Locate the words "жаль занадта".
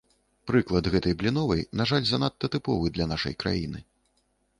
1.91-2.49